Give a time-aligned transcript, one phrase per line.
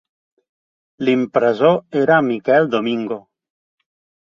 [1.07, 3.21] L'impressor era Miquel Domingo.